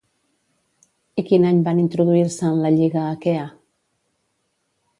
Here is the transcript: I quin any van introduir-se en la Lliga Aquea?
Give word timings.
I 1.21 1.23
quin 1.27 1.45
any 1.49 1.59
van 1.67 1.81
introduir-se 1.83 2.47
en 2.51 2.59
la 2.63 2.73
Lliga 2.79 3.05
Aquea? 3.13 3.47